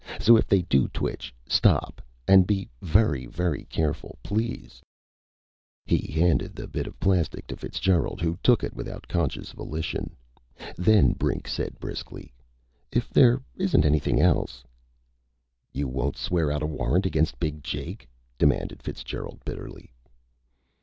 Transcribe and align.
So 0.19 0.35
if 0.35 0.47
they 0.47 0.63
do 0.63 0.87
twitch, 0.87 1.31
stop 1.47 2.01
and 2.27 2.47
be 2.47 2.67
very, 2.81 3.27
very 3.27 3.65
careful. 3.65 4.17
Please!" 4.23 4.81
He 5.85 5.99
handed 6.11 6.55
the 6.55 6.67
bit 6.67 6.87
of 6.87 6.99
plastic 6.99 7.45
to 7.45 7.55
Fitzgerald, 7.55 8.19
who 8.19 8.39
took 8.41 8.63
it 8.63 8.73
without 8.73 9.07
conscious 9.07 9.51
volition. 9.51 10.15
Then 10.75 11.13
Brink 11.13 11.47
said 11.47 11.79
briskly: 11.79 12.33
"If 12.91 13.11
there 13.11 13.43
isn't 13.57 13.85
anything 13.85 14.19
else" 14.19 14.63
"You 15.71 15.87
won't 15.87 16.17
swear 16.17 16.51
out 16.51 16.63
a 16.63 16.65
warrant 16.65 17.05
against 17.05 17.39
Big 17.39 17.61
Jake?" 17.63 18.09
demanded 18.39 18.81
Fitzgerald 18.81 19.45
bitterly. 19.45 19.93